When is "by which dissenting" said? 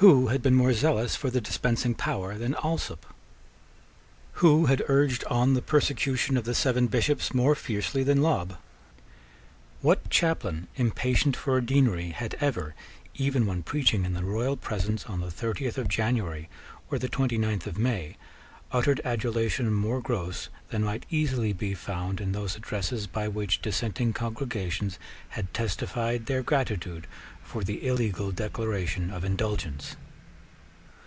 23.06-24.12